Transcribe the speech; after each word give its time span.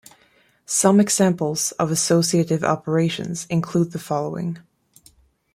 Some 0.65 0.99
examples 0.99 1.73
of 1.73 1.91
associative 1.91 2.63
operations 2.63 3.45
include 3.51 3.91
the 3.91 3.99
following. 3.99 4.57